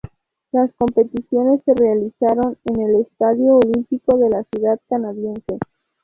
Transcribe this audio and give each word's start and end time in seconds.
Las 0.51 0.73
competiciones 0.79 1.61
se 1.63 1.75
realizaron 1.75 2.57
en 2.65 2.81
el 2.81 3.01
Estadio 3.01 3.57
Olímpico 3.63 4.17
de 4.17 4.31
la 4.31 4.43
ciudad 4.51 4.79
canadiense. 4.89 5.59